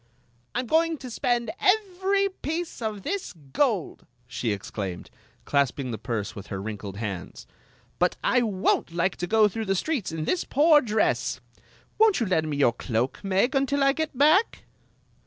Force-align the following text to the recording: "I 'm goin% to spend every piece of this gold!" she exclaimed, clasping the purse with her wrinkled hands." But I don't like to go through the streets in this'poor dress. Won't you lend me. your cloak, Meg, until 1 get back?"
"I 0.55 0.61
'm 0.61 0.65
goin% 0.65 0.99
to 1.01 1.11
spend 1.11 1.51
every 1.59 2.27
piece 2.41 2.81
of 2.81 3.03
this 3.03 3.33
gold!" 3.53 4.07
she 4.25 4.51
exclaimed, 4.51 5.11
clasping 5.45 5.91
the 5.91 5.99
purse 5.99 6.35
with 6.35 6.47
her 6.47 6.59
wrinkled 6.59 6.97
hands." 6.97 7.45
But 7.99 8.15
I 8.23 8.39
don't 8.39 8.91
like 8.91 9.15
to 9.17 9.27
go 9.27 9.47
through 9.47 9.65
the 9.65 9.75
streets 9.75 10.11
in 10.11 10.25
this'poor 10.25 10.81
dress. 10.81 11.39
Won't 11.99 12.19
you 12.19 12.25
lend 12.25 12.49
me. 12.49 12.57
your 12.57 12.73
cloak, 12.73 13.23
Meg, 13.23 13.53
until 13.53 13.81
1 13.81 13.93
get 13.93 14.17
back?" 14.17 14.63